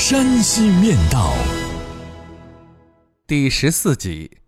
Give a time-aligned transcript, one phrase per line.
[0.00, 1.30] 山西面道》
[3.26, 4.38] 第十四集：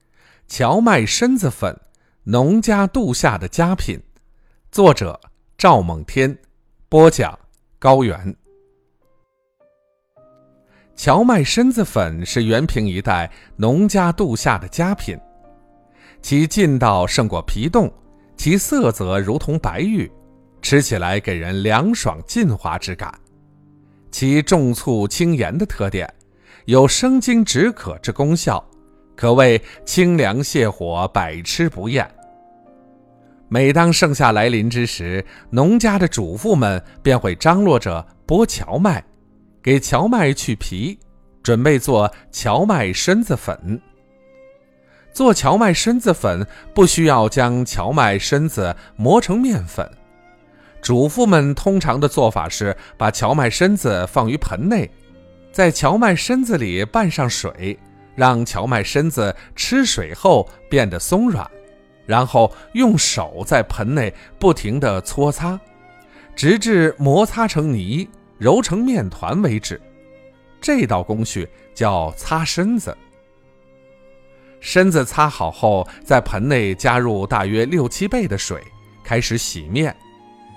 [0.49, 1.79] 荞麦身子粉，
[2.25, 4.01] 农家度夏的佳品。
[4.71, 5.21] 作者：
[5.59, 6.39] 赵猛天，
[6.89, 7.39] 播讲：
[7.79, 8.35] 高原。
[10.97, 15.21] 荞麦身子粉是原平一带农家度夏的佳品，
[16.23, 17.93] 其劲道胜过皮冻，
[18.39, 20.11] 其色泽如同白玉，
[20.63, 23.13] 吃起来给人凉爽劲滑之感。
[24.13, 26.09] 其重醋轻盐的特点，
[26.67, 28.65] 有生津止渴之功效，
[29.17, 32.09] 可谓清凉泻火，百吃不厌。
[33.49, 39.03] 每当盛夏来临之时，农家的主妇们便会张罗着剥荞麦。
[39.63, 40.99] 给荞麦去皮，
[41.43, 43.81] 准备做荞麦身子粉。
[45.13, 49.89] 做荞麦身子粉不需要将荞麦身子磨成面粉，
[50.83, 54.91] 主妇们通常的做法是把荞麦身子放于盆内，
[55.51, 57.79] 在荞麦身子里拌上水，
[58.15, 61.49] 让荞麦身子吃水后变得松软，
[62.05, 65.59] 然后用手在盆内不停地搓擦，
[66.35, 68.07] 直至摩擦成泥。
[68.39, 69.81] 揉成面团为止，
[70.61, 72.97] 这道工序叫擦身子。
[74.59, 78.61] 身子擦好后，在盆内加入大约六七倍的水，
[79.05, 79.95] 开始洗面，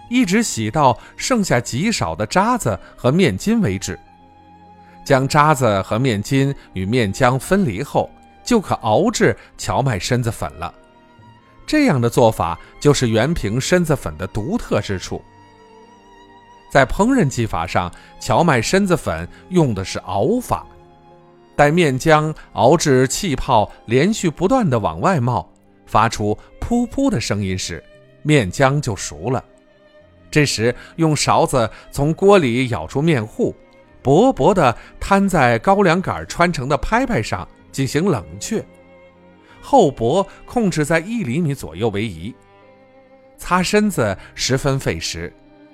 [0.10, 4.00] 一直洗到剩下极少的渣子和面筋为止。
[5.04, 8.10] 将渣子和面筋与面浆分离后，
[8.44, 10.74] 就可熬制荞麦身子粉了。
[11.68, 15.22] 这样的做法就是原平身子粉的独特之处。
[16.72, 20.66] 在烹饪技法上，荞麦身子粉用的是熬法。
[21.56, 25.48] 待面浆熬至气泡连续不断的往外冒，
[25.86, 27.82] 发出噗噗的声音时，
[28.24, 29.44] 面浆就熟了。
[30.36, 33.56] 这时用勺子从锅里舀出面糊，
[34.02, 38.62] 薄薄的摊在高粱杆穿成的拍拍上进行冷却，
[39.62, 42.36] 厚薄控制在一厘米左右为宜。
[43.38, 45.32] 擦身子十分费时。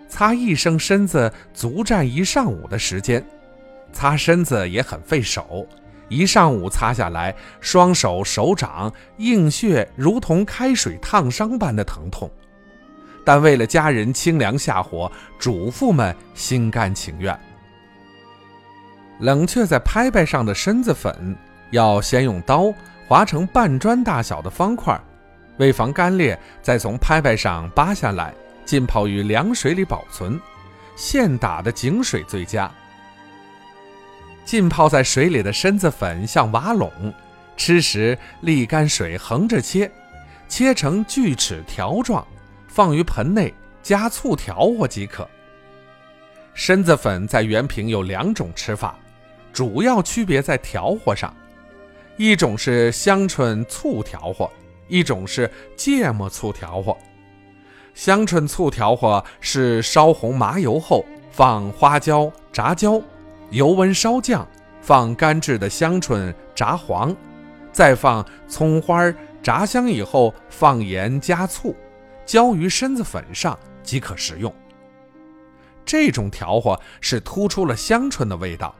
[0.07, 3.25] 擦一升身子足占一上午的时间，
[3.91, 5.66] 擦身子也很费手，
[6.07, 12.29] 一上午擦下来，双手手掌硬血如同开水烫伤般的疼痛。
[13.25, 17.37] 但为了家人清凉下火，主妇们心甘情愿。
[19.19, 21.35] 冷却在拍拍上的身子粉，
[21.69, 22.73] 要先用刀
[23.07, 24.99] 划成半砖大小的方块，
[25.57, 28.33] 为防干裂，再从拍拍上扒下来。
[28.63, 30.39] 浸泡于凉水里保存，
[30.95, 32.71] 现打的井水最佳。
[34.45, 36.91] 浸泡在水里的参子粉像瓦垄，
[37.57, 39.91] 吃时沥干水横着切，
[40.47, 42.25] 切成锯齿条状，
[42.73, 45.27] 放于盆内，加醋调和即可。
[46.55, 48.97] 参子粉在原平有两种吃法，
[49.51, 51.35] 主要区别在调和上，
[52.15, 54.49] 一种是香椿醋调和，
[54.87, 56.95] 一种是芥末醋调和。
[57.93, 63.01] 香椿醋调和是烧红麻油后，放花椒、炸椒，
[63.49, 64.47] 油温稍降，
[64.79, 67.13] 放干制的香椿炸黄，
[67.73, 71.75] 再放葱花炸香以后，放盐加醋，
[72.25, 74.53] 浇于身子粉上即可食用。
[75.85, 78.75] 这种调和是突出了香椿的味道。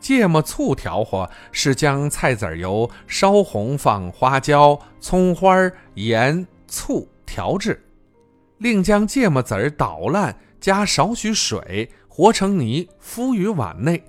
[0.00, 5.56] 芥末醋调和是将菜籽油烧红，放花椒、葱花、
[5.94, 7.08] 盐、醋。
[7.28, 7.84] 调制，
[8.58, 14.00] 另将芥末籽捣烂，加少许水和成泥，敷于碗内，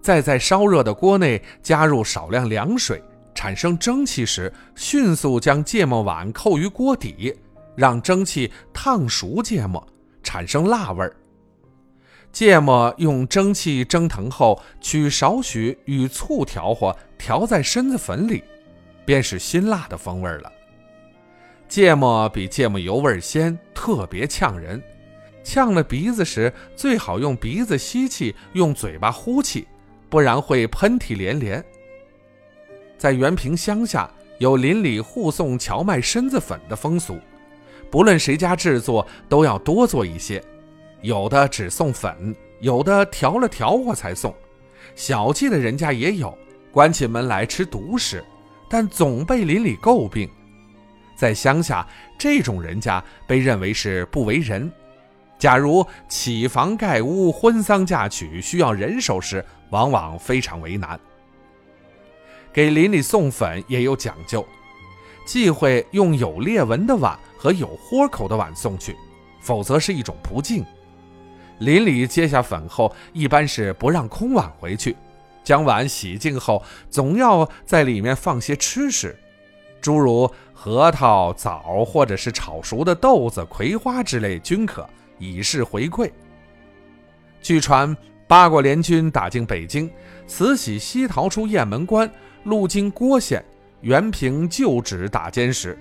[0.00, 3.00] 再在烧热的锅内加入少量凉水，
[3.40, 7.34] 产生蒸汽时，迅速将芥末碗扣于锅底，
[7.74, 9.82] 让蒸汽烫熟芥末，
[10.22, 11.16] 产生辣味儿。
[12.30, 18.44] 芥末用蒸汽蒸腾后，取少许与醋调和，调在身子粉里，
[19.06, 20.52] 便是辛辣的风味了。
[21.66, 24.82] 芥末比芥末油味鲜，特别呛人。
[25.42, 29.66] 呛了鼻子时，最好用鼻子吸气，用嘴巴呼气，
[30.10, 31.64] 不然会喷嚏连连。
[33.00, 37.18] 在原平乡下，有邻里互送荞麦身子粉的风俗，
[37.90, 40.44] 不论谁家制作，都要多做一些。
[41.00, 44.34] 有的只送粉，有的调了调和才送，
[44.94, 46.36] 小气的人家也有，
[46.70, 48.22] 关起门来吃独食，
[48.68, 50.28] 但总被邻里诟病。
[51.16, 51.88] 在乡下，
[52.18, 54.70] 这种人家被认为是不为人。
[55.38, 61.00] 假如起房盖屋、婚丧嫁娶需要人手时，往往非常为难。
[62.52, 64.44] 给邻里送粉也有讲究，
[65.24, 68.96] 忌讳用有裂纹的碗和有豁口的碗送去，
[69.40, 70.64] 否则是一种不敬。
[71.60, 74.96] 邻里接下粉后，一般是不让空碗回去，
[75.44, 79.16] 将碗洗净后，总要在里面放些吃食，
[79.80, 84.88] 诸如核桃、枣或者是炒熟的豆子、葵花之类均可，
[85.18, 86.10] 以示回馈。
[87.42, 87.96] 据传，
[88.30, 89.90] 八国联军打进北京，
[90.24, 92.08] 慈禧西逃出雁门关，
[92.44, 93.44] 路经郭县，
[93.80, 95.76] 原平旧址打尖时。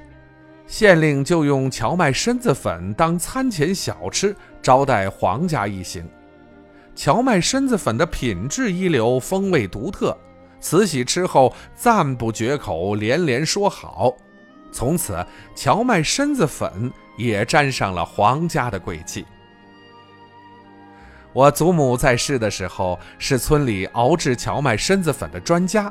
[0.66, 6.04] 县令就用荞麦身子粉当餐前小吃招待皇家一行。
[6.96, 10.18] 荞麦身子粉的品质一流，风味独特，
[10.60, 14.12] 慈禧吃后赞不绝口，连连说好。
[14.72, 15.24] 从此，
[15.54, 19.24] 荞麦身子粉也沾上了皇家的贵气。
[21.40, 25.90] 我祖母在世的时候是村里熬制荞麦身子粉的专家，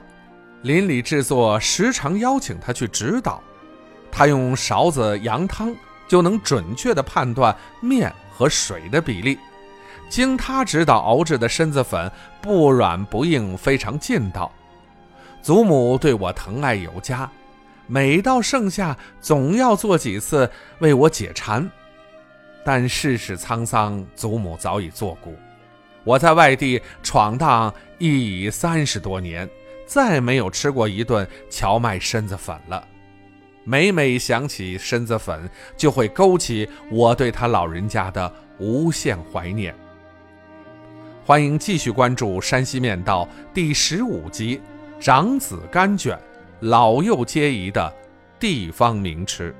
[0.60, 3.42] 邻里制作时常邀请她去指导。
[4.10, 5.74] 他用勺子扬汤，
[6.06, 9.38] 就能准确地判断面和水的比例。
[10.10, 12.12] 经他指导熬制的身子粉
[12.42, 14.52] 不软不硬，非常劲道。
[15.40, 17.26] 祖母对我疼爱有加，
[17.86, 20.50] 每到盛夏总要做几次
[20.80, 21.66] 为我解馋。
[22.70, 25.34] 但世事沧桑，祖母早已作古。
[26.04, 29.48] 我在外地闯荡亦已三十多年，
[29.86, 32.86] 再没有吃过一顿荞麦身子粉了。
[33.64, 35.48] 每每想起身子粉，
[35.78, 39.74] 就会勾起我对他老人家的无限怀念。
[41.24, 43.24] 欢迎继续关注《山西面道》
[43.54, 44.60] 第十五集
[45.02, 46.14] 《长子甘卷》，
[46.60, 47.90] 老幼皆宜的
[48.38, 49.56] 地方名吃。